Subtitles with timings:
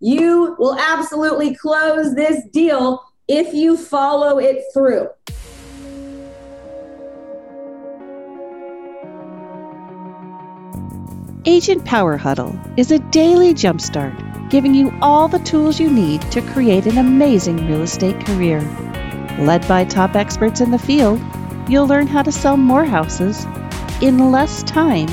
[0.00, 5.08] You will absolutely close this deal if you follow it through.
[11.44, 16.42] Agent Power Huddle is a daily jumpstart giving you all the tools you need to
[16.42, 18.60] create an amazing real estate career.
[19.40, 21.20] Led by top experts in the field,
[21.68, 23.44] you'll learn how to sell more houses
[24.00, 25.08] in less time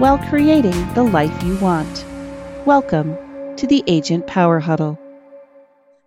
[0.00, 2.04] while creating the life you want.
[2.66, 3.16] Welcome
[3.56, 4.98] to the Agent Power Huddle.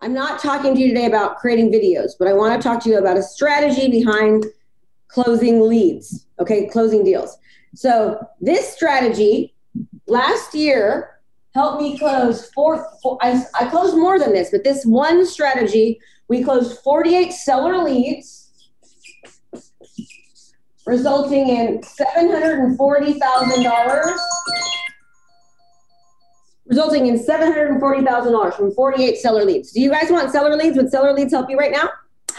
[0.02, 2.88] I'm not talking to you today about creating videos, but I want to talk to
[2.88, 4.46] you about a strategy behind
[5.08, 7.36] closing leads, okay, closing deals.
[7.74, 9.52] So, this strategy
[10.06, 11.20] last year
[11.54, 16.00] helped me close four, four I, I closed more than this, but this one strategy,
[16.28, 18.52] we closed 48 seller leads,
[20.86, 24.16] resulting in $740,000
[26.70, 29.72] resulting in $740,000 from 48 seller leads.
[29.72, 30.76] Do you guys want seller leads?
[30.76, 31.90] Would seller leads help you right now?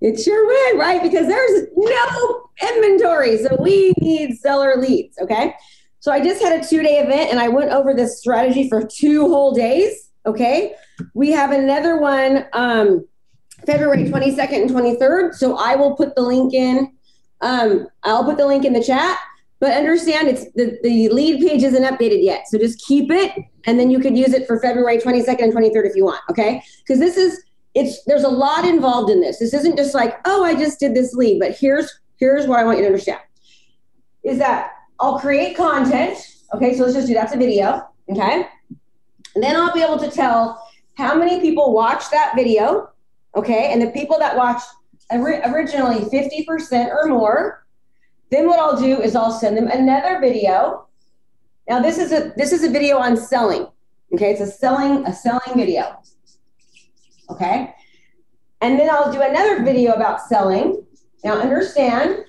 [0.00, 1.00] it sure would, right?
[1.00, 3.38] Because there's no inventory.
[3.38, 5.16] So we need seller leads.
[5.18, 5.54] Okay.
[6.00, 8.84] So I just had a two day event and I went over this strategy for
[8.84, 10.10] two whole days.
[10.26, 10.74] Okay.
[11.14, 13.06] We have another one um,
[13.64, 15.34] February 22nd and 23rd.
[15.34, 16.92] So I will put the link in.
[17.40, 19.18] Um, I'll put the link in the chat.
[19.60, 22.46] But understand it's the, the lead page isn't updated yet.
[22.48, 23.32] So just keep it
[23.66, 26.20] and then you could use it for February 22nd and 23rd if you want.
[26.30, 26.62] Okay.
[26.78, 27.42] Because this is
[27.74, 29.38] it's there's a lot involved in this.
[29.38, 32.64] This isn't just like, oh, I just did this lead, but here's here's what I
[32.64, 33.20] want you to understand.
[34.24, 36.18] Is that I'll create content.
[36.54, 37.88] Okay, so let's just do that's a video.
[38.10, 38.46] Okay.
[39.34, 40.64] And then I'll be able to tell
[40.96, 42.90] how many people watched that video.
[43.36, 43.72] Okay.
[43.72, 44.66] And the people that watched
[45.12, 47.64] originally 50% or more
[48.30, 50.86] then what I'll do is I'll send them another video.
[51.68, 53.66] Now this is a this is a video on selling.
[54.12, 56.00] Okay, it's a selling a selling video.
[57.30, 57.74] Okay,
[58.60, 60.84] and then I'll do another video about selling.
[61.24, 62.24] Now understand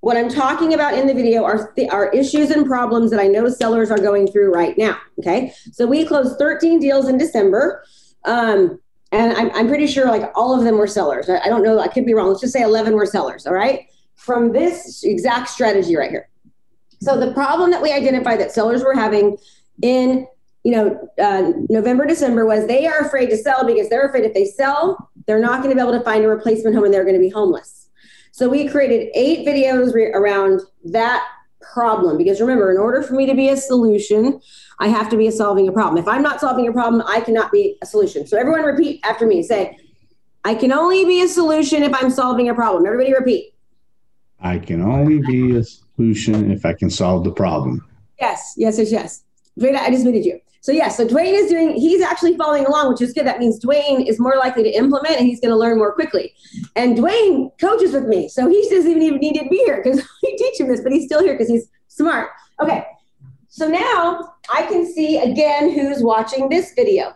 [0.00, 3.48] what I'm talking about in the video are are issues and problems that I know
[3.48, 4.98] sellers are going through right now.
[5.18, 7.84] Okay, so we closed 13 deals in December.
[8.24, 8.80] Um,
[9.12, 11.30] and I'm, I'm pretty sure like all of them were sellers.
[11.30, 11.78] I, I don't know.
[11.78, 12.28] I could be wrong.
[12.28, 13.46] Let's just say 11 were sellers.
[13.46, 13.86] All right
[14.26, 16.28] from this exact strategy right here.
[17.00, 19.38] So the problem that we identified that sellers were having
[19.82, 20.26] in
[20.64, 24.34] you know uh, November December was they are afraid to sell because they're afraid if
[24.34, 27.04] they sell they're not going to be able to find a replacement home and they're
[27.04, 27.88] going to be homeless.
[28.32, 31.26] So we created eight videos re- around that
[31.60, 34.40] problem because remember in order for me to be a solution
[34.78, 36.02] I have to be solving a problem.
[36.02, 38.26] If I'm not solving a problem I cannot be a solution.
[38.26, 39.78] So everyone repeat after me say
[40.44, 42.86] I can only be a solution if I'm solving a problem.
[42.86, 43.52] Everybody repeat.
[44.40, 47.86] I can only be a solution if I can solve the problem.
[48.20, 49.22] Yes, yes, yes, yes.
[49.58, 50.40] Dwayne, I just muted you.
[50.60, 53.24] So yes, so Dwayne is doing, he's actually following along, which is good.
[53.24, 56.34] That means Dwayne is more likely to implement and he's going to learn more quickly.
[56.74, 58.28] And Dwayne coaches with me.
[58.28, 61.04] So he doesn't even need to be here because we teach him this, but he's
[61.04, 62.30] still here because he's smart.
[62.60, 62.84] Okay.
[63.48, 67.14] So now I can see again who's watching this video.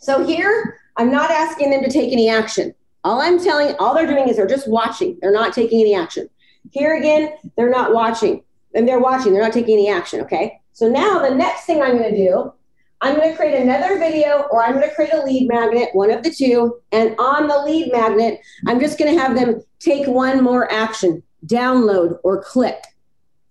[0.00, 2.74] So here, I'm not asking them to take any action.
[3.04, 5.18] All I'm telling, all they're doing is they're just watching.
[5.20, 6.28] They're not taking any action.
[6.70, 8.42] Here again, they're not watching.
[8.74, 10.20] And they're watching, they're not taking any action.
[10.20, 10.60] Okay.
[10.72, 12.52] So now the next thing I'm going to do,
[13.00, 16.10] I'm going to create another video or I'm going to create a lead magnet, one
[16.10, 16.80] of the two.
[16.92, 21.22] And on the lead magnet, I'm just going to have them take one more action,
[21.46, 22.82] download or click.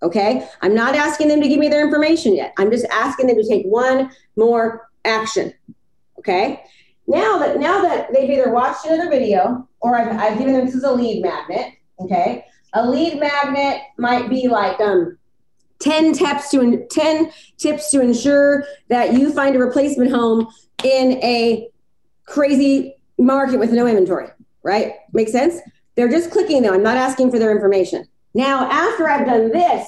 [0.02, 0.48] Okay.
[0.62, 2.54] I'm not asking them to give me their information yet.
[2.58, 5.54] I'm just asking them to take one more action.
[6.20, 6.64] Okay.
[7.08, 10.76] Now that now that they've either watched another video or I've, I've given them this
[10.76, 11.74] is a lead magnet.
[12.00, 12.46] Okay.
[12.74, 15.18] A lead magnet might be like um,
[15.80, 20.48] 10 tips to 10 tips to ensure that you find a replacement home
[20.84, 21.70] in a
[22.26, 24.30] crazy market with no inventory,
[24.64, 24.94] right?
[25.14, 25.60] Makes sense?
[25.96, 26.74] They're just clicking though.
[26.74, 28.06] I'm not asking for their information.
[28.34, 29.88] Now, after I've done this,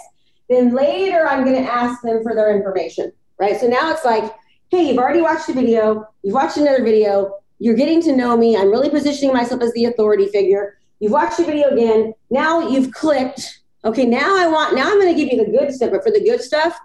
[0.50, 3.59] then later I'm going to ask them for their information, right?
[3.59, 4.34] So now it's like,
[4.70, 8.58] hey, you've already watched the video, you've watched another video, you're getting to know me,
[8.58, 10.79] I'm really positioning myself as the authority figure.
[11.02, 12.14] You've watched the video again.
[12.30, 13.62] Now you've clicked.
[13.84, 15.90] Okay, now I want, now I'm going to give you the good stuff.
[15.90, 16.78] But for the good stuff,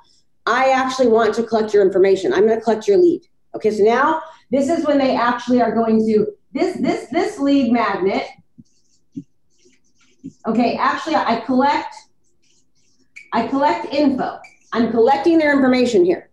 [0.46, 2.32] I actually want to collect your information.
[2.32, 3.26] I'm going to collect your lead.
[3.54, 7.70] Okay, so now this is when they actually are going to, this, this, this lead
[7.70, 8.26] magnet.
[10.46, 11.94] Okay, actually I collect,
[13.34, 14.38] I collect info.
[14.72, 16.30] I'm collecting their information here.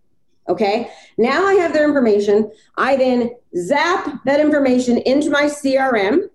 [0.48, 2.50] Okay, now I have their information.
[2.78, 6.30] I then zap that information into my CRM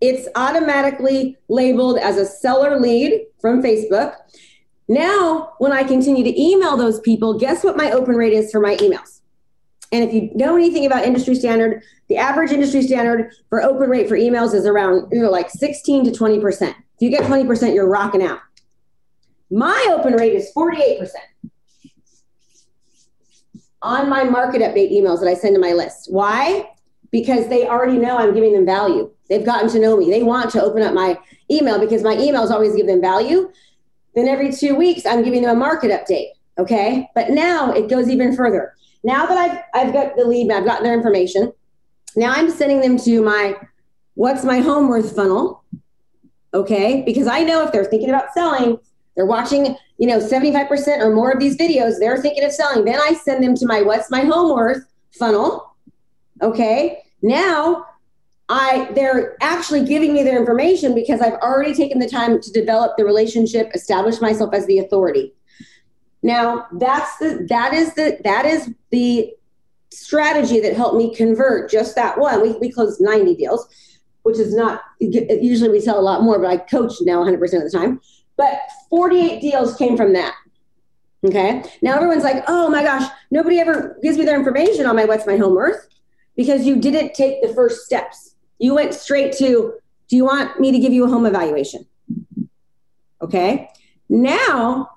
[0.00, 4.14] it's automatically labeled as a seller lead from Facebook.
[4.88, 8.60] Now, when I continue to email those people, guess what my open rate is for
[8.60, 9.20] my emails?
[9.92, 14.08] And if you know anything about industry standard, the average industry standard for open rate
[14.08, 16.68] for emails is around you know like 16 to 20%.
[16.70, 18.40] If you get 20%, you're rocking out.
[19.50, 21.08] My open rate is 48%
[23.82, 26.10] on my market update emails that I send to my list.
[26.10, 26.70] Why?
[27.14, 29.08] Because they already know I'm giving them value.
[29.28, 30.10] They've gotten to know me.
[30.10, 31.16] They want to open up my
[31.48, 33.52] email because my emails always give them value.
[34.16, 36.30] Then every two weeks, I'm giving them a market update.
[36.58, 37.08] Okay.
[37.14, 38.74] But now it goes even further.
[39.04, 41.52] Now that I've, I've got the lead, I've gotten their information.
[42.16, 43.58] Now I'm sending them to my
[44.14, 45.62] what's my home worth funnel.
[46.52, 47.04] Okay.
[47.06, 48.76] Because I know if they're thinking about selling,
[49.14, 52.84] they're watching, you know, 75% or more of these videos, they're thinking of selling.
[52.84, 55.76] Then I send them to my what's my home worth funnel.
[56.42, 57.03] Okay.
[57.24, 57.86] Now
[58.50, 62.98] I they're actually giving me their information because I've already taken the time to develop
[62.98, 65.32] the relationship, establish myself as the authority.
[66.22, 69.32] Now that's the that is the that is the
[69.90, 72.42] strategy that helped me convert just that one.
[72.42, 73.66] We we closed 90 deals,
[74.22, 77.62] which is not usually we sell a lot more, but I coach now 100% of
[77.62, 78.02] the time.
[78.36, 78.58] But
[78.90, 80.34] 48 deals came from that.
[81.24, 81.64] Okay.
[81.80, 85.26] Now everyone's like, oh my gosh, nobody ever gives me their information on my What's
[85.26, 85.88] My Home Worth
[86.36, 88.34] because you didn't take the first steps.
[88.58, 89.74] You went straight to,
[90.08, 91.86] do you want me to give you a home evaluation?
[93.20, 93.70] Okay.
[94.08, 94.90] Now,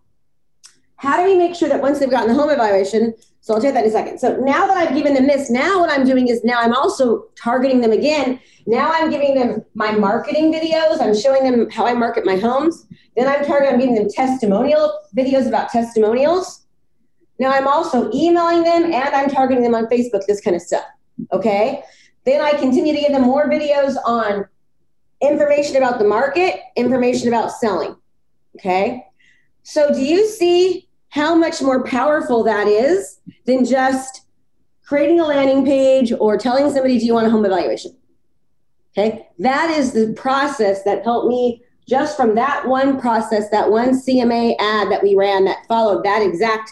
[0.98, 3.76] how do we make sure that once they've gotten the home evaluation, so I'll take
[3.76, 4.20] that in a second.
[4.20, 7.28] So now that I've given them this, now what I'm doing is now I'm also
[7.42, 8.42] targeting them again.
[8.66, 11.00] Now I'm giving them my marketing videos.
[11.00, 12.86] I'm showing them how I market my homes.
[13.16, 16.66] Then I'm targeting, I'm giving them testimonial videos about testimonials.
[17.40, 20.84] Now I'm also emailing them and I'm targeting them on Facebook, this kind of stuff.
[21.32, 21.84] Okay.
[22.26, 24.46] Then I continue to give them more videos on
[25.22, 27.96] information about the market, information about selling.
[28.58, 29.06] Okay.
[29.64, 34.22] So do you see how much more powerful that is than just
[34.88, 37.96] creating a landing page or telling somebody, do you want a home evaluation?
[38.98, 43.90] Okay, that is the process that helped me just from that one process, that one
[43.92, 46.72] CMA ad that we ran that followed that exact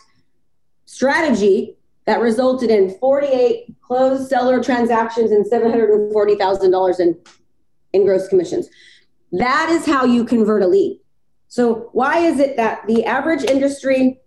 [0.86, 1.75] strategy
[2.06, 7.18] that resulted in 48 closed seller transactions and $740,000 in,
[7.94, 8.69] in gross commissions.
[9.31, 11.00] That is how you convert a lead.
[11.48, 14.19] So, why is it that the average industry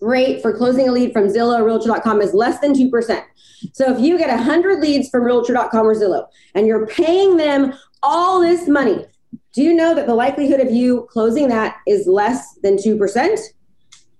[0.00, 3.24] rate for closing a lead from Zillow or Realtor.com is less than 2%.
[3.72, 8.40] So if you get 100 leads from Realtor.com or Zillow and you're paying them all
[8.40, 9.06] this money,
[9.52, 13.38] do you know that the likelihood of you closing that is less than 2%?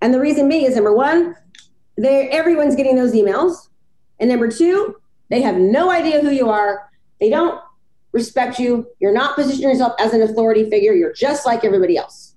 [0.01, 1.37] And the reason being is number one,
[1.99, 3.69] they everyone's getting those emails.
[4.21, 4.97] And number two,
[5.29, 6.91] they have no idea who you are.
[7.21, 7.61] They don't
[8.13, 8.87] respect you.
[9.01, 10.93] You're not positioning yourself as an authority figure.
[10.93, 12.35] You're just like everybody else.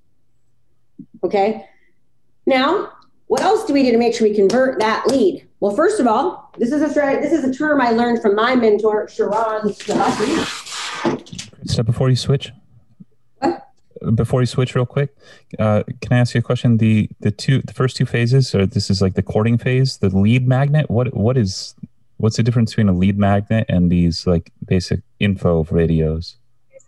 [1.23, 1.65] Okay.
[2.45, 2.91] Now,
[3.27, 5.47] what else do we do to make sure we convert that lead?
[5.59, 8.55] Well, first of all, this is a this is a term I learned from my
[8.55, 9.73] mentor, Sharon
[11.65, 12.51] So before you switch?
[14.15, 15.15] Before you switch, real quick,
[15.59, 16.77] uh, can I ask you a question?
[16.77, 20.09] The the two the first two phases, or this is like the courting phase, the
[20.09, 20.89] lead magnet.
[20.89, 21.75] What what is
[22.17, 26.37] what's the difference between a lead magnet and these like basic info radios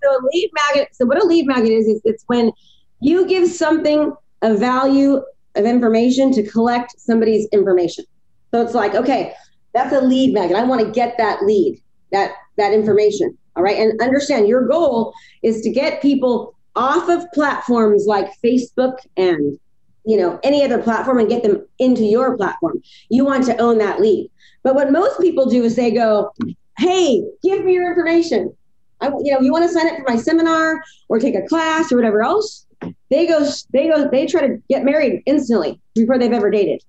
[0.03, 0.89] So a lead magnet.
[0.93, 2.51] So what a lead magnet is is it's when
[2.99, 5.21] you give something a value
[5.55, 8.05] of information to collect somebody's information.
[8.51, 9.33] So it's like, okay,
[9.73, 10.57] that's a lead magnet.
[10.57, 11.81] I want to get that lead,
[12.11, 13.37] that that information.
[13.55, 13.77] All right.
[13.77, 19.59] And understand your goal is to get people off of platforms like Facebook and
[20.05, 22.81] you know any other platform and get them into your platform.
[23.09, 24.29] You want to own that lead.
[24.63, 26.31] But what most people do is they go,
[26.77, 28.53] "Hey, give me your information.
[29.01, 31.91] I, you know, you want to sign up for my seminar or take a class
[31.91, 32.65] or whatever else?
[33.09, 36.83] They go, they go, they try to get married instantly before they've ever dated.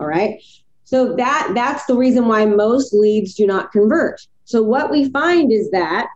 [0.00, 0.40] All right.
[0.84, 4.20] So that that's the reason why most leads do not convert.
[4.44, 6.08] So what we find is that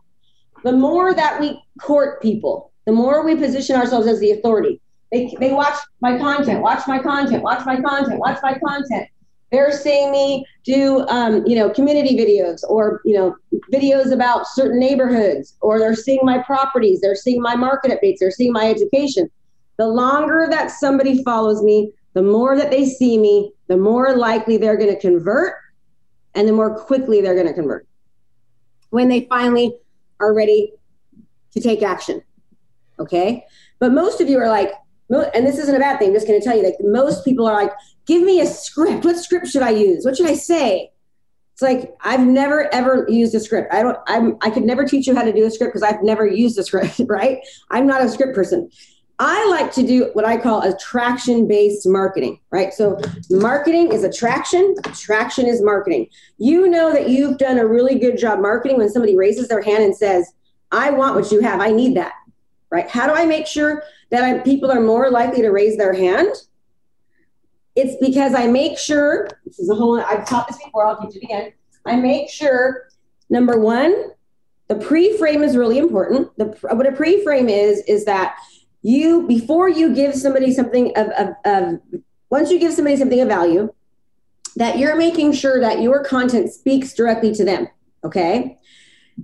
[0.65, 4.81] the more that we court people, the more we position ourselves as the authority.
[5.11, 9.09] They, they watch my content, watch my content, watch my content, watch my content.
[9.51, 13.37] They're seeing me do, um, you know, community videos or, you know,
[13.71, 18.31] videos about certain neighborhoods, or they're seeing my properties, they're seeing my market updates, they're
[18.31, 19.31] seeing my education.
[19.77, 24.57] The longer that somebody follows me, the more that they see me, the more likely
[24.57, 25.55] they're going to convert
[26.35, 27.87] and the more quickly they're going to convert
[28.91, 29.75] when they finally
[30.21, 30.73] are ready
[31.53, 32.23] to take action.
[33.03, 33.45] Okay.
[33.79, 34.73] But most of you are like,
[35.11, 37.47] and this isn't a bad thing, I'm just going to tell you, like, most people
[37.47, 37.73] are like,
[38.07, 39.05] give me a script.
[39.05, 40.05] What script should I use?
[40.05, 40.91] What should I say?
[41.53, 43.73] It's like I've never ever used a script.
[43.75, 43.99] I don't.
[44.07, 44.39] I'm.
[44.41, 46.65] I could never teach you how to do a script because I've never used a
[46.65, 47.01] script.
[47.09, 47.39] Right?
[47.71, 48.71] I'm not a script person.
[49.19, 52.73] I like to do what I call attraction based marketing, right?
[52.73, 56.09] So marketing is attraction, attraction is marketing.
[56.39, 59.85] You know that you've done a really good job marketing when somebody raises their hand
[59.85, 60.33] and says,
[60.73, 62.15] I want what you have, I need that,
[62.73, 62.89] right?
[62.89, 66.35] How do I make sure that I, people are more likely to raise their hand?
[67.77, 71.17] It's because I make sure, this is a whole, I've taught this before, I'll teach
[71.17, 71.53] it again.
[71.87, 72.89] I make sure,
[73.31, 74.11] number one,
[74.69, 76.37] the pre-frame is really important.
[76.39, 78.37] The, what a pre-frame is, is that
[78.83, 81.81] you, before you give somebody something of, of, of
[82.31, 83.73] once you give somebody something of value,
[84.57, 87.69] that you're making sure that your content speaks directly to them.
[88.05, 88.59] Okay.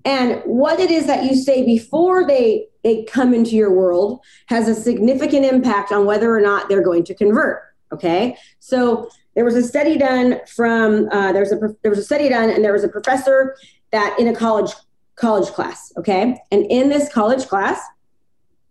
[0.05, 4.69] And what it is that you say before they, they come into your world has
[4.69, 7.63] a significant impact on whether or not they're going to convert.
[7.93, 8.37] Okay.
[8.59, 12.29] So there was a study done from, uh, there was a, there was a study
[12.29, 13.57] done and there was a professor
[13.93, 14.73] that in a college,
[15.17, 15.93] college class.
[15.97, 16.37] Okay.
[16.51, 17.81] And in this college class,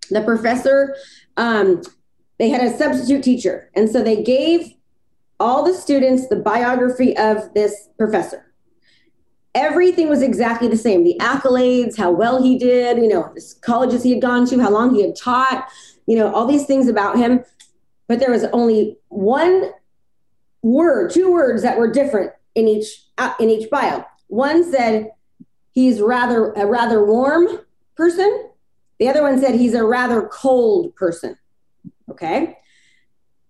[0.09, 0.95] the professor,
[1.35, 1.81] um,
[2.37, 3.71] they had a substitute teacher.
[3.75, 4.73] And so they gave
[5.39, 8.46] all the students the biography of this professor.
[9.57, 14.03] Everything was exactly the same the accolades, how well he did, you know, the colleges
[14.03, 15.67] he had gone to, how long he had taught,
[16.05, 17.43] you know, all these things about him.
[18.07, 19.71] But there was only one
[20.61, 24.05] word, two words that were different in each uh, in each bio.
[24.27, 25.09] One said
[25.71, 27.47] he's rather a rather warm
[27.95, 28.49] person,
[28.99, 31.35] the other one said he's a rather cold person.
[32.11, 32.57] Okay.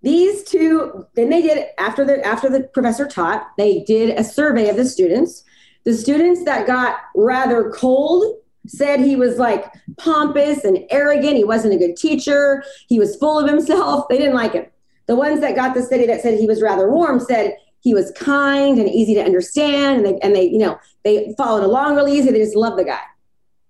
[0.04, 4.70] These two, then they did after the after the professor taught, they did a survey
[4.70, 5.44] of the students.
[5.88, 11.38] The students that got rather cold said he was like pompous and arrogant.
[11.38, 12.62] He wasn't a good teacher.
[12.90, 14.10] He was full of himself.
[14.10, 14.66] They didn't like him.
[15.06, 18.12] The ones that got the study that said he was rather warm said he was
[18.18, 20.06] kind and easy to understand.
[20.06, 22.32] And they, and they, you know, they followed along really easy.
[22.32, 23.00] They just loved the guy.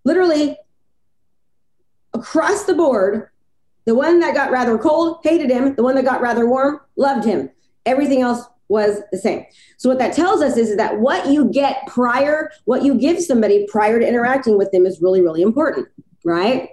[0.03, 0.57] Literally,
[2.15, 3.29] across the board,
[3.85, 7.25] the one that got rather cold hated him, the one that got rather warm loved
[7.25, 7.51] him.
[7.85, 9.45] Everything else was the same.
[9.77, 13.65] So what that tells us is that what you get prior, what you give somebody
[13.67, 15.87] prior to interacting with them is really really important,
[16.23, 16.69] right?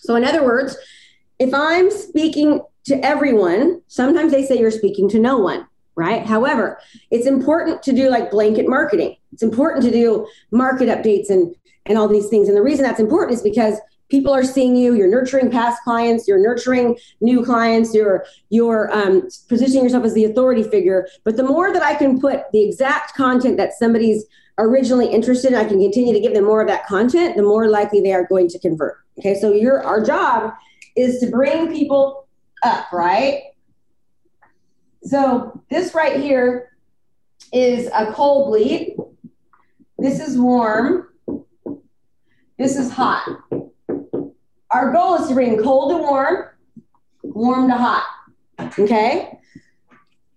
[0.00, 0.76] So in other words,
[1.38, 6.24] if I'm speaking to everyone, sometimes they say you're speaking to no one, right?
[6.24, 6.78] However,
[7.10, 9.16] it's important to do like blanket marketing.
[9.32, 11.54] It's important to do market updates and
[11.86, 12.48] and all these things.
[12.48, 16.28] And the reason that's important is because people are seeing you you're nurturing past clients
[16.28, 21.06] you're nurturing new clients you're you're um, positioning yourself as the authority figure.
[21.24, 24.24] But the more that i can put the exact content that somebody's
[24.58, 27.68] originally interested in i can continue to give them more of that content the more
[27.68, 28.98] likely they are going to convert.
[29.18, 30.52] Okay so your our job
[30.96, 32.28] is to bring people
[32.62, 33.42] up right?
[35.02, 36.70] So this right here
[37.52, 38.96] is a cold lead
[40.04, 41.08] this is warm.
[42.58, 43.26] This is hot
[44.74, 46.46] our goal is to bring cold to warm,
[47.22, 48.04] warm to hot.
[48.76, 49.38] Okay?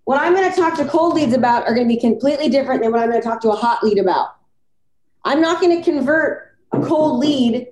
[0.04, 2.82] What I'm going to talk to cold leads about are going to be completely different
[2.82, 4.36] than what I'm going to talk to a hot lead about.
[5.24, 7.66] I'm not going to convert a cold lead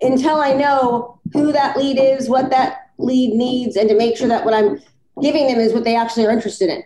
[0.00, 4.28] until I know who that lead is, what that lead needs, and to make sure
[4.28, 4.80] that what I'm
[5.20, 6.84] giving them is what they actually are interested in.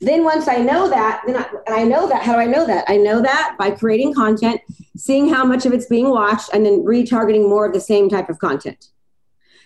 [0.00, 2.66] Then once I know that, then I, and I know that, how do I know
[2.66, 2.84] that?
[2.88, 4.60] I know that by creating content,
[4.96, 8.28] seeing how much of it's being watched, and then retargeting more of the same type
[8.28, 8.88] of content.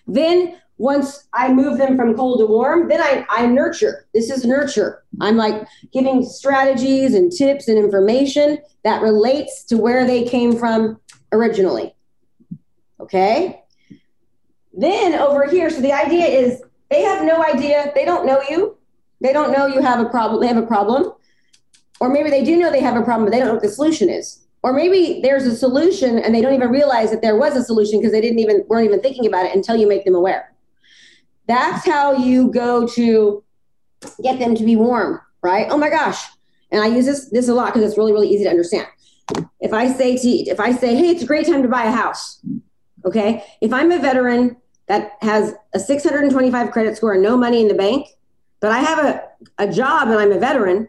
[0.07, 4.07] Then once I move them from cold to warm, then I, I nurture.
[4.13, 5.05] This is nurture.
[5.21, 11.01] I'm like giving strategies and tips and information that relates to where they came from
[11.33, 11.95] originally.
[13.01, 13.63] Okay.
[14.75, 18.76] Then over here, so the idea is they have no idea, they don't know you,
[19.21, 21.13] they don't know you have a problem, they have a problem.
[22.01, 23.71] Or maybe they do know they have a problem, but they don't know what the
[23.71, 24.47] solution is.
[24.63, 28.01] Or maybe there's a solution and they don't even realize that there was a solution
[28.01, 30.53] because they didn't even weren't even thinking about it until you make them aware.
[31.47, 33.45] That's how you go to
[34.23, 35.69] get them to be warm, right?
[35.71, 36.23] Oh my gosh.
[36.73, 38.89] And I use this this a lot because it's really, really easy to understand.
[39.61, 41.93] If I say to if I say, hey, it's a great time to buy a
[41.93, 42.45] house.
[43.05, 43.45] Okay.
[43.61, 44.57] If I'm a veteran
[44.89, 48.09] that has a 625 credit score and no money in the bank,
[48.61, 49.23] but I have a,
[49.59, 50.89] a job and I'm a veteran,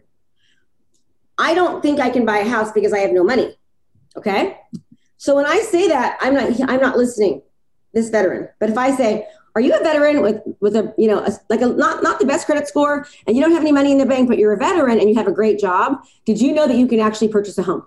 [1.38, 3.56] I don't think I can buy a house because I have no money.
[4.16, 4.58] Okay.
[5.16, 7.42] So when I say that, I'm not I'm not listening,
[7.92, 8.48] this veteran.
[8.58, 11.60] But if I say, are you a veteran with with a you know a, like
[11.60, 14.06] a not not the best credit score and you don't have any money in the
[14.06, 15.98] bank, but you're a veteran and you have a great job?
[16.24, 17.84] Did you know that you can actually purchase a home?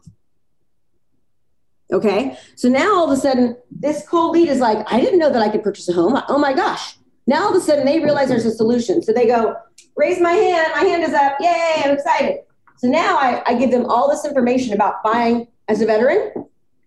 [1.92, 2.38] Okay.
[2.56, 5.42] So now all of a sudden, this cold lead is like, I didn't know that
[5.42, 6.22] I could purchase a home.
[6.30, 6.96] Oh my gosh.
[7.32, 9.02] Now all of a sudden they realize there's a solution.
[9.02, 9.56] So they go,
[9.96, 10.74] raise my hand.
[10.76, 11.38] My hand is up.
[11.40, 12.40] Yay, I'm excited.
[12.76, 16.34] So now I, I give them all this information about buying as a veteran.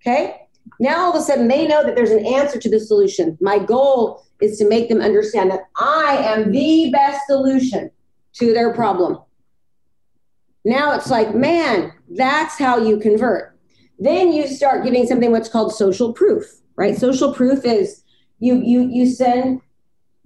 [0.03, 0.43] Okay.
[0.79, 3.39] Now all of a sudden they know that there's an answer to the solution.
[3.41, 7.91] My goal is to make them understand that I am the best solution
[8.35, 9.21] to their problem.
[10.63, 13.59] Now it's like, man, that's how you convert.
[13.99, 16.45] Then you start giving something what's called social proof,
[16.77, 16.99] right?
[16.99, 18.03] Social proof is
[18.41, 19.63] you you you send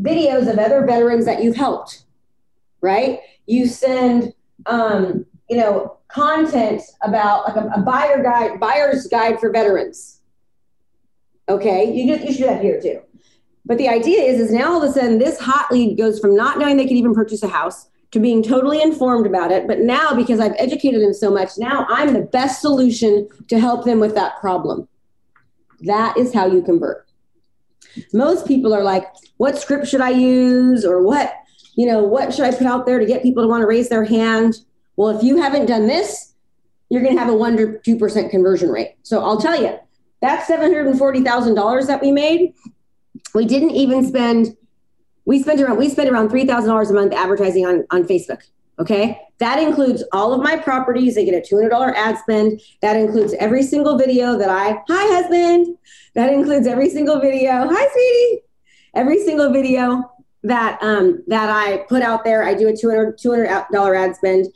[0.01, 2.05] videos of other veterans that you've helped,
[2.81, 3.21] right?
[3.47, 4.35] You send
[4.67, 10.21] um, you know content about like a, a buyer guide, buyer's guide for veterans.
[11.49, 13.01] Okay, you you should do that here too.
[13.65, 16.35] But the idea is, is now all of a sudden this hot lead goes from
[16.35, 19.67] not knowing they could even purchase a house to being totally informed about it.
[19.67, 23.85] But now, because I've educated them so much, now I'm the best solution to help
[23.85, 24.89] them with that problem.
[25.81, 27.08] That is how you convert.
[28.13, 29.05] Most people are like,
[29.37, 30.85] what script should I use?
[30.85, 31.35] Or what,
[31.75, 33.89] you know, what should I put out there to get people to want to raise
[33.89, 34.55] their hand?
[34.97, 36.35] Well, if you haven't done this,
[36.91, 38.97] you're going to have a 1 to 2% conversion rate.
[39.03, 39.79] So I'll tell you,
[40.21, 42.55] that $740,000 that we made,
[43.35, 44.57] we didn't even spend
[45.25, 48.41] we spent around we spent around $3,000 a month advertising on on Facebook.
[48.79, 49.21] Okay.
[49.39, 51.15] That includes all of my properties.
[51.15, 52.61] They get a $200 ad spend.
[52.83, 55.77] That includes every single video that I, hi, husband.
[56.15, 57.51] That includes every single video.
[57.53, 58.43] Hi, sweetie.
[58.95, 60.11] Every single video
[60.43, 62.43] that, um, that I put out there.
[62.43, 64.47] I do a $200, $200 ad spend.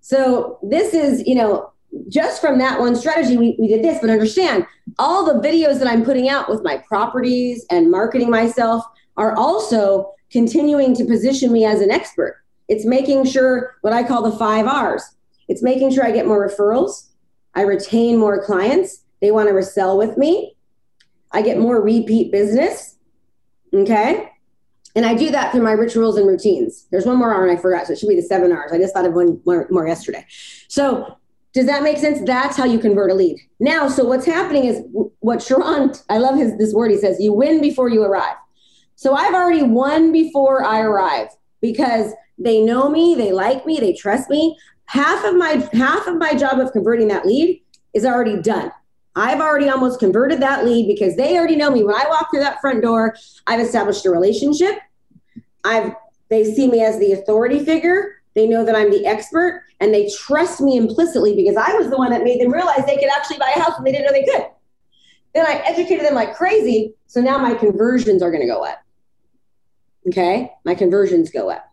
[0.00, 1.72] So this is, you know,
[2.08, 4.66] just from that one strategy, we, we did this, but understand
[4.98, 8.84] all the videos that I'm putting out with my properties and marketing myself
[9.16, 12.41] are also continuing to position me as an expert.
[12.68, 15.02] It's making sure what I call the five R's.
[15.48, 17.08] It's making sure I get more referrals,
[17.54, 20.56] I retain more clients, they want to resell with me,
[21.32, 22.96] I get more repeat business.
[23.74, 24.28] Okay.
[24.94, 26.86] And I do that through my rituals and routines.
[26.90, 28.72] There's one more R and I forgot, so it should be the seven R's.
[28.72, 30.26] I just thought of one more, more yesterday.
[30.68, 31.18] So
[31.54, 32.20] does that make sense?
[32.24, 33.38] That's how you convert a lead.
[33.60, 34.82] Now, so what's happening is
[35.20, 36.90] what Sharon, I love his this word.
[36.90, 38.36] He says, you win before you arrive.
[38.94, 41.28] So I've already won before I arrive
[41.60, 42.12] because
[42.42, 44.58] they know me, they like me, they trust me.
[44.86, 47.62] Half of my half of my job of converting that lead
[47.94, 48.70] is already done.
[49.14, 51.84] I've already almost converted that lead because they already know me.
[51.84, 53.14] When I walk through that front door,
[53.46, 54.78] I've established a relationship.
[55.64, 55.92] I've
[56.30, 58.22] they see me as the authority figure.
[58.34, 61.98] They know that I'm the expert and they trust me implicitly because I was the
[61.98, 64.12] one that made them realize they could actually buy a house and they didn't know
[64.12, 64.46] they could.
[65.34, 66.94] Then I educated them like crazy.
[67.06, 68.82] So now my conversions are going to go up.
[70.08, 70.50] Okay.
[70.64, 71.71] My conversions go up.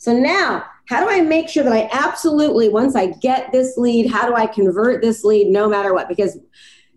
[0.00, 4.10] So now, how do I make sure that I absolutely, once I get this lead,
[4.10, 6.08] how do I convert this lead no matter what?
[6.08, 6.38] Because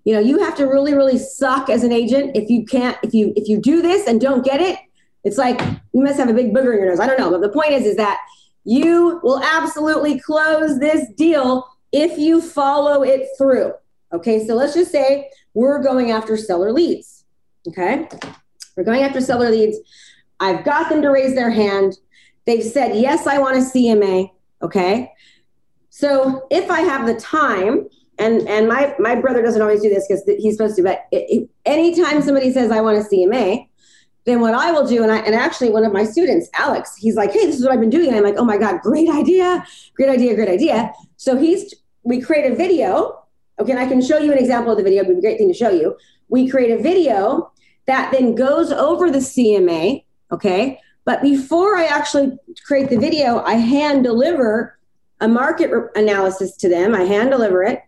[0.06, 3.14] you know, you have to really, really suck as an agent if you can't, if
[3.14, 4.80] you if you do this and don't get it,
[5.26, 5.60] it's like
[5.94, 7.00] you must have a big booger in your nose.
[7.02, 7.30] I don't know.
[7.30, 8.20] But the point is, is that
[8.64, 13.74] you will absolutely close this deal if you follow it through.
[14.14, 17.26] Okay, so let's just say we're going after seller leads.
[17.68, 18.08] Okay,
[18.78, 19.78] we're going after seller leads.
[20.40, 21.98] I've got them to raise their hand.
[22.46, 24.32] They've said, yes, I want a CMA.
[24.62, 25.12] Okay.
[25.90, 27.88] So if I have the time,
[28.20, 31.26] and and my my brother doesn't always do this because he's supposed to, but it,
[31.30, 33.68] it, anytime somebody says I want a CMA,
[34.26, 37.16] then what I will do, and I and actually one of my students, Alex, he's
[37.16, 38.10] like, hey, this is what I've been doing.
[38.10, 40.94] And I'm like, oh my God, great idea, great idea, great idea.
[41.18, 43.20] So he's we create a video.
[43.60, 45.22] Okay, and I can show you an example of the video, it would be a
[45.22, 45.96] great thing to show you.
[46.28, 47.52] We create a video
[47.86, 50.04] that then goes over the CMA
[50.34, 50.80] Okay.
[51.06, 54.78] But before I actually create the video, I hand deliver
[55.20, 56.94] a market re- analysis to them.
[56.96, 57.82] I hand deliver it.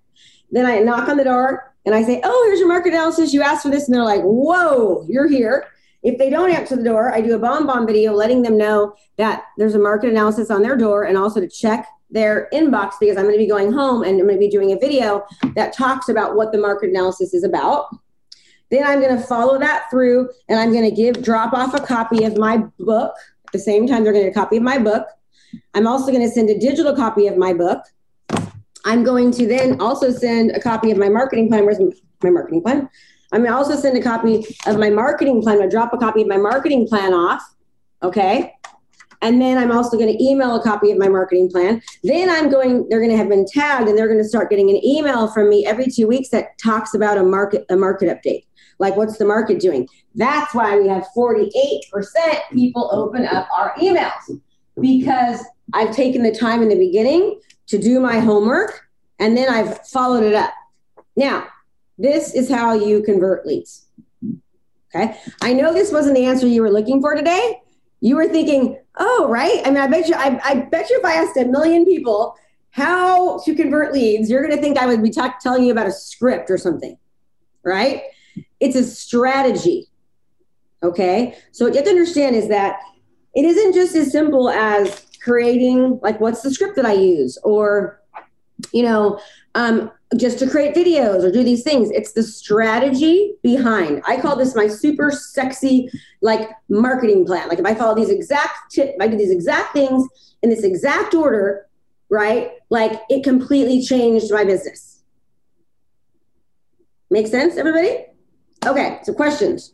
[0.52, 3.34] Then I knock on the door and I say, Oh, here's your market analysis.
[3.34, 3.88] You asked for this.
[3.88, 5.68] And they're like, Whoa, you're here.
[6.04, 9.44] If they don't answer the door, I do a BombBomb video letting them know that
[9.58, 13.24] there's a market analysis on their door and also to check their inbox because I'm
[13.24, 15.26] going to be going home and I'm going to be doing a video
[15.56, 17.88] that talks about what the market analysis is about.
[18.72, 21.80] Then I'm going to follow that through and I'm going to give drop off a
[21.80, 23.14] copy of my book.
[23.48, 25.08] At the same time, they're going to get a copy of my book.
[25.74, 27.82] I'm also going to send a digital copy of my book.
[28.86, 31.66] I'm going to then also send a copy of my marketing plan.
[31.66, 31.80] Where's
[32.24, 32.90] my marketing plan?
[33.32, 35.60] I'm going to also send a copy of my marketing plan.
[35.60, 37.42] To drop a copy of my marketing plan off.
[38.04, 38.54] Okay.
[39.22, 41.82] And then I'm also going to email a copy of my marketing plan.
[42.04, 44.70] Then I'm going, they're going to have been tagged and they're going to start getting
[44.70, 48.46] an email from me every two weeks that talks about a market, a market update.
[48.80, 49.88] Like, what's the market doing?
[50.16, 51.82] That's why we have 48%
[52.52, 54.42] people open up our emails
[54.80, 58.88] because I've taken the time in the beginning to do my homework
[59.20, 60.54] and then I've followed it up.
[61.16, 61.48] Now,
[61.98, 63.86] this is how you convert leads.
[64.94, 65.18] Okay.
[65.42, 67.62] I know this wasn't the answer you were looking for today.
[68.02, 69.62] You were thinking, oh, right.
[69.66, 72.36] I mean, I bet you, I, I bet you if I asked a million people
[72.72, 75.88] how to convert leads, you're going to think I would be t- telling you about
[75.88, 76.98] a script or something
[77.66, 78.04] right?
[78.60, 79.88] It's a strategy.
[80.84, 81.36] Okay.
[81.52, 82.80] So what you have to understand is that
[83.34, 88.02] it isn't just as simple as creating, like, what's the script that I use or,
[88.72, 89.20] you know,
[89.56, 91.90] um, just to create videos or do these things.
[91.92, 94.04] It's the strategy behind.
[94.08, 95.90] I call this my super sexy,
[96.22, 97.50] like, marketing plan.
[97.50, 100.08] Like, if I follow these exact, tip, I do these exact things
[100.44, 101.68] in this exact order,
[102.10, 102.52] right?
[102.70, 105.04] Like, it completely changed my business.
[107.10, 108.06] Make sense, everybody?
[108.66, 109.72] Okay, so questions.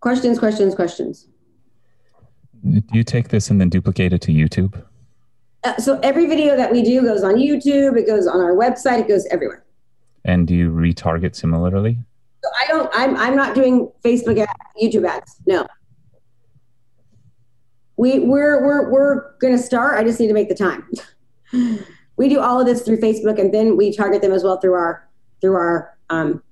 [0.00, 1.28] Questions, questions, questions.
[2.64, 4.82] Do you take this and then duplicate it to YouTube?
[5.64, 9.00] Uh, so every video that we do goes on YouTube, it goes on our website,
[9.00, 9.64] it goes everywhere.
[10.24, 11.98] And do you retarget similarly?
[12.42, 15.36] So I don't, I'm, I'm not doing Facebook ads, YouTube ads.
[15.46, 15.66] No.
[17.96, 19.98] We, we're, we're, we're going to start.
[19.98, 20.88] I just need to make the time.
[22.18, 24.74] we do all of this through Facebook and then we target them as well through
[24.74, 25.08] our,
[25.40, 26.42] through our, um,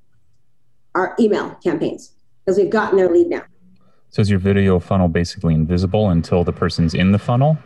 [0.95, 2.13] our email campaigns
[2.45, 3.43] because we've gotten their lead now.
[4.09, 7.59] So is your video funnel basically invisible until the person's in the funnel?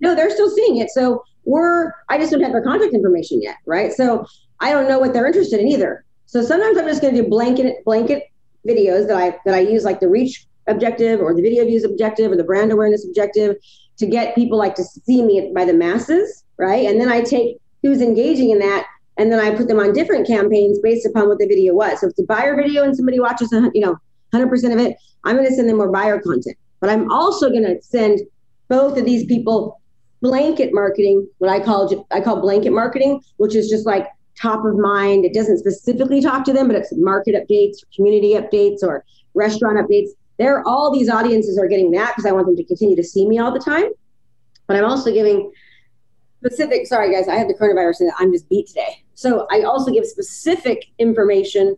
[0.00, 0.90] No, they're still seeing it.
[0.90, 3.92] So we're, I just don't have their contact information yet, right?
[3.92, 4.26] So
[4.60, 6.04] I don't know what they're interested in either.
[6.26, 8.24] So sometimes I'm just going to do blanket blanket
[8.68, 12.30] videos that I that I use like the reach objective or the video views objective
[12.30, 13.56] or the brand awareness objective
[14.00, 16.86] to get people like to see me by the masses, right?
[16.86, 18.86] And then I take who's engaging in that
[19.18, 22.00] and then I put them on different campaigns based upon what the video was.
[22.00, 23.96] So if it's a buyer video and somebody watches, you know,
[24.32, 26.56] 100% of it, I'm going to send them more buyer content.
[26.80, 28.20] But I'm also going to send
[28.68, 29.80] both of these people
[30.22, 34.06] blanket marketing, what I call I call blanket marketing, which is just like
[34.40, 35.24] top of mind.
[35.24, 40.08] It doesn't specifically talk to them, but it's market updates, community updates, or restaurant updates.
[40.40, 43.28] There, all these audiences are getting that because I want them to continue to see
[43.28, 43.90] me all the time.
[44.66, 45.52] But I'm also giving
[46.38, 46.86] specific.
[46.86, 49.04] Sorry, guys, I have the coronavirus and I'm just beat today.
[49.14, 51.76] So I also give specific information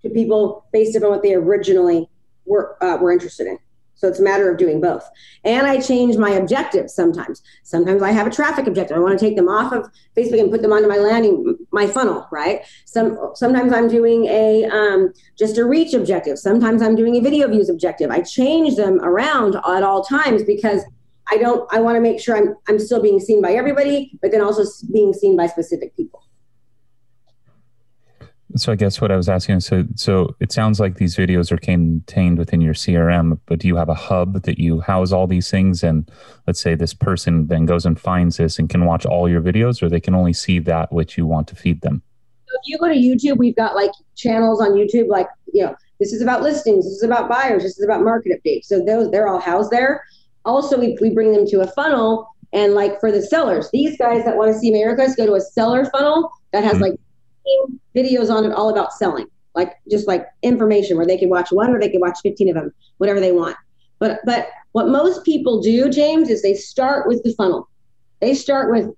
[0.00, 2.08] to people based upon what they originally
[2.46, 3.58] were uh, were interested in.
[3.98, 5.08] So it's a matter of doing both.
[5.44, 7.42] And I change my objectives sometimes.
[7.64, 8.96] Sometimes I have a traffic objective.
[8.96, 11.86] I want to take them off of Facebook and put them onto my landing, my
[11.86, 12.60] funnel, right?
[12.86, 16.38] Some sometimes I'm doing a um, just a reach objective.
[16.38, 18.10] Sometimes I'm doing a video views objective.
[18.10, 20.82] I change them around at all times because
[21.30, 21.68] I don't.
[21.72, 24.62] I want to make sure I'm I'm still being seen by everybody, but then also
[24.92, 26.22] being seen by specific people.
[28.56, 31.58] So I guess what I was asking, so so it sounds like these videos are
[31.58, 35.50] contained within your CRM, but do you have a hub that you house all these
[35.50, 35.82] things?
[35.82, 36.10] And
[36.46, 39.82] let's say this person then goes and finds this and can watch all your videos,
[39.82, 42.02] or they can only see that which you want to feed them.
[42.46, 46.14] If you go to YouTube, we've got like channels on YouTube, like you know, this
[46.14, 48.64] is about listings, this is about buyers, this is about market updates.
[48.64, 50.02] So those they're all housed there.
[50.46, 54.24] Also, we we bring them to a funnel, and like for the sellers, these guys
[54.24, 56.84] that want to see America's go to a seller funnel that has mm-hmm.
[56.84, 57.00] like
[57.94, 61.70] videos on it all about selling, like just like information where they can watch one
[61.70, 63.56] or they can watch 15 of them, whatever they want.
[63.98, 67.68] But but what most people do, James, is they start with the funnel.
[68.20, 68.90] They start with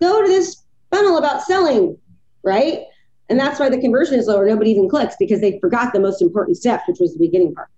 [0.00, 1.98] go to this funnel about selling,
[2.42, 2.84] right?
[3.28, 4.46] And that's why the conversion is lower.
[4.46, 7.68] Nobody even clicks because they forgot the most important step, which was the beginning part.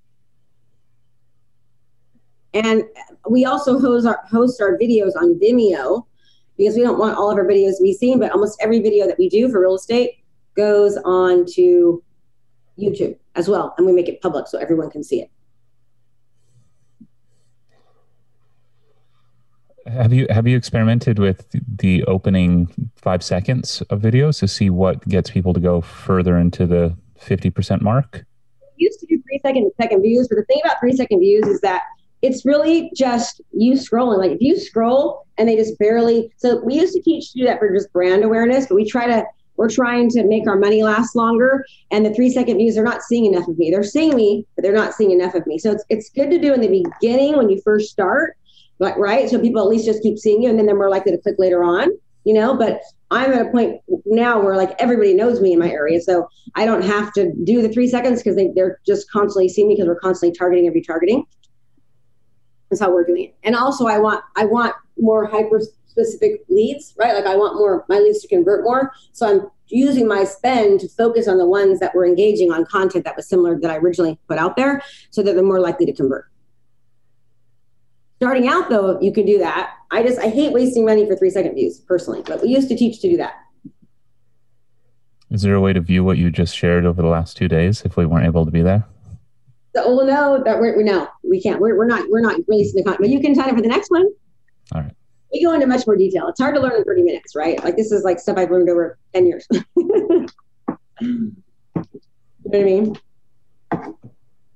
[2.55, 2.85] And
[3.29, 6.07] we also host our, host our videos on Vimeo,
[6.57, 9.07] because we don't want all of our videos to be seen, but almost every video
[9.07, 10.19] that we do for real estate
[10.57, 12.03] goes on to
[12.79, 13.75] YouTube as well.
[13.77, 15.31] And we make it public so everyone can see it.
[19.87, 25.07] Have you have you experimented with the opening five seconds of videos to see what
[25.09, 28.25] gets people to go further into the fifty percent mark?
[28.79, 31.47] We used to do three second second views, but the thing about three second views
[31.47, 31.83] is that
[32.25, 34.19] it's really just you scrolling.
[34.19, 36.33] Like if you scroll and they just barely.
[36.39, 39.07] So we used to teach to do that for just brand awareness, but we try
[39.07, 39.25] to.
[39.57, 43.03] We're trying to make our money last longer, and the three second views, they're not
[43.03, 43.71] seeing enough of me.
[43.71, 45.59] They're seeing me, but they're not seeing enough of me.
[45.59, 48.37] So it's it's good to do in the beginning when you first start,
[48.81, 51.13] but right, so people at least just keep seeing you, and then they're more likely
[51.13, 51.91] to click later on.
[52.25, 52.81] You know, but
[53.13, 56.67] I'm at a point now where like everybody knows me in my area, so I
[56.67, 59.87] don't have to do the three seconds because they, they're just constantly seeing me because
[59.87, 61.27] we're constantly targeting and retargeting.
[62.75, 63.37] That's how we're doing it.
[63.45, 67.15] And also, I want I want more hyper specific leads, right?
[67.15, 68.93] Like I want more my leads to convert more.
[69.13, 73.05] So I'm using my spend to focus on the ones that were engaging on content
[73.05, 75.93] that was similar that I originally put out there, so that they're more likely to
[75.93, 76.29] convert.
[78.17, 79.75] Starting out though, you can do that.
[79.93, 82.77] I just I hate wasting money for three second views personally, but we used to
[82.77, 83.35] teach to do that.
[85.31, 87.83] Is there a way to view what you just shared over the last two days
[87.83, 88.85] if we weren't able to be there?
[89.75, 91.61] So, oh, well, no, that we're, no, we can't.
[91.61, 93.69] We're, we're not, we're not releasing the content, but you can sign up for the
[93.69, 94.07] next one.
[94.73, 94.93] All right.
[95.33, 96.29] we go into much more detail.
[96.29, 97.63] It's hard to learn in 30 minutes, right?
[97.63, 99.47] Like this is like stuff I've learned over 10 years.
[99.77, 100.27] you
[101.01, 101.29] know
[102.43, 102.97] what I mean?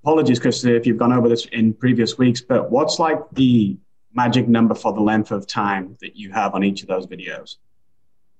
[0.05, 3.77] Apologies, Chris, if you've gone over this in previous weeks, but what's like the
[4.15, 7.57] magic number for the length of time that you have on each of those videos?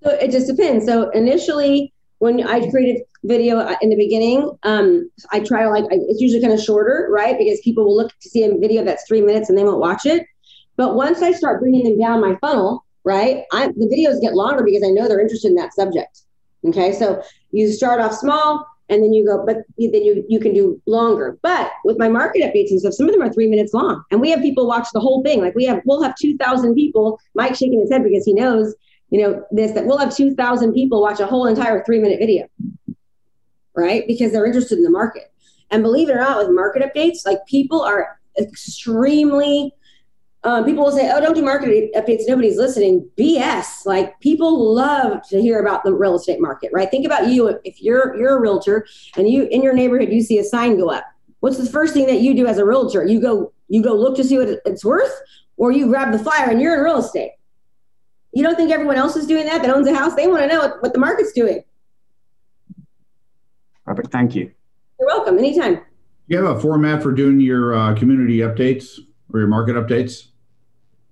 [0.05, 0.87] So it just depends.
[0.87, 5.85] So initially, when I created video uh, in the beginning, um, I try to like
[5.91, 7.39] it's usually kind of shorter, right?
[7.39, 10.07] Because people will look to see a video that's three minutes and they won't watch
[10.07, 10.27] it.
[10.77, 14.65] But once I start bringing them down my funnel, right, I, the videos get longer
[14.65, 16.23] because I know they're interested in that subject.
[16.67, 20.53] Okay, so you start off small and then you go, but then you you can
[20.53, 21.39] do longer.
[21.43, 24.21] But with my market updates and stuff, some of them are three minutes long, and
[24.21, 25.41] we have people watch the whole thing.
[25.41, 27.21] Like we have, we'll have two thousand people.
[27.35, 28.75] Mike shaking his head because he knows,
[29.11, 32.19] you know, this that we'll have two thousand people watch a whole entire three minute
[32.19, 32.47] video,
[33.75, 34.07] right?
[34.07, 35.33] Because they're interested in the market.
[35.71, 39.75] And believe it or not, with market updates, like people are extremely
[40.45, 42.23] um, people will say, "Oh, don't do market updates.
[42.29, 43.85] Nobody's listening." BS.
[43.85, 46.89] Like people love to hear about the real estate market, right?
[46.89, 47.59] Think about you.
[47.65, 50.91] If you're you're a realtor and you in your neighborhood you see a sign go
[50.91, 51.05] up,
[51.41, 53.05] what's the first thing that you do as a realtor?
[53.05, 55.13] You go you go look to see what it's worth,
[55.57, 57.33] or you grab the flyer and you're in real estate.
[58.39, 60.15] You don't think everyone else is doing that that owns a house?
[60.15, 61.65] They want to know what, what the market's doing.
[63.85, 64.13] Perfect.
[64.13, 64.53] Thank you.
[65.01, 65.39] You're welcome.
[65.39, 65.81] Anytime.
[66.29, 69.01] You have a format for doing your uh, community updates
[69.33, 70.29] or your market updates?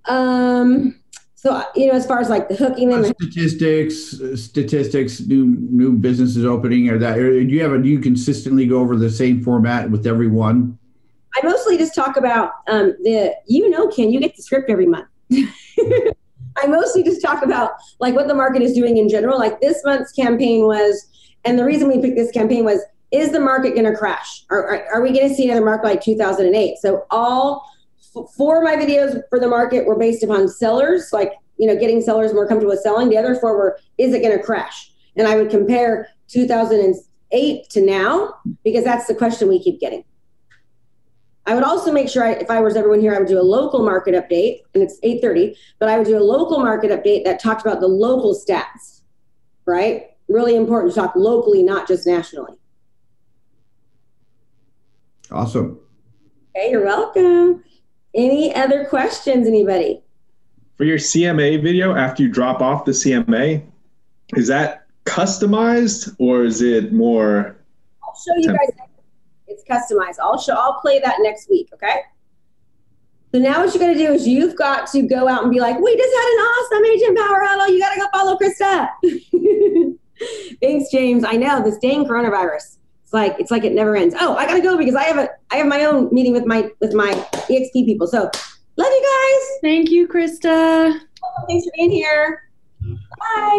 [0.04, 1.00] Um,
[1.34, 6.44] so you know, as far as like the hooking them, statistics, statistics, new new businesses
[6.44, 9.42] opening, or that, or do you have a do you consistently go over the same
[9.42, 10.78] format with everyone?
[11.34, 14.86] I mostly just talk about um, the you know, Ken, you get the script every
[14.86, 15.08] month.
[16.56, 19.38] I mostly just talk about like what the market is doing in general.
[19.38, 21.08] Like this month's campaign was,
[21.44, 22.80] and the reason we picked this campaign was,
[23.12, 24.44] is the market going to crash?
[24.50, 26.78] Are, are, are we going to see another market like 2008?
[26.78, 27.64] So all
[28.36, 32.00] four of my videos for the market were based upon sellers, like you know, getting
[32.00, 33.08] sellers more comfortable with selling.
[33.08, 34.90] The other four were, is it going to crash?
[35.16, 40.04] And I would compare 2008 to now because that's the question we keep getting.
[41.46, 43.42] I would also make sure I, if I was everyone here, I would do a
[43.42, 45.56] local market update, and it's 8:30.
[45.78, 49.02] But I would do a local market update that talked about the local stats,
[49.64, 50.06] right?
[50.28, 52.54] Really important to talk locally, not just nationally.
[55.30, 55.78] Awesome.
[56.56, 57.62] Okay, you're welcome.
[58.14, 60.02] Any other questions, anybody?
[60.76, 63.64] For your CMA video, after you drop off the CMA,
[64.36, 67.56] is that customized or is it more?
[68.02, 68.85] I'll show you guys.
[69.56, 70.16] It's customized.
[70.20, 70.54] I'll show.
[70.54, 71.68] I'll play that next week.
[71.74, 72.00] Okay.
[73.32, 75.60] So now what you're going to do is you've got to go out and be
[75.60, 77.74] like, we just had an awesome agent power huddle.
[77.74, 78.88] You got to go follow Krista.
[80.62, 81.24] Thanks, James.
[81.24, 82.78] I know this dang coronavirus.
[83.02, 84.16] It's like it's like it never ends.
[84.18, 86.70] Oh, I gotta go because I have a I have my own meeting with my
[86.80, 88.08] with my EXP people.
[88.08, 88.22] So
[88.76, 89.58] love you guys.
[89.62, 90.98] Thank you, Krista.
[91.46, 92.50] Thanks for being here.
[92.80, 93.58] Bye.